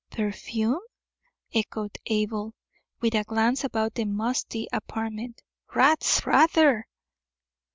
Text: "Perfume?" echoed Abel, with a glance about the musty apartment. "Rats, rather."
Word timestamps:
"Perfume?" 0.09 0.79
echoed 1.53 1.99
Abel, 2.07 2.55
with 3.01 3.13
a 3.13 3.23
glance 3.23 3.63
about 3.63 3.93
the 3.93 4.05
musty 4.05 4.65
apartment. 4.73 5.43
"Rats, 5.75 6.25
rather." 6.25 6.87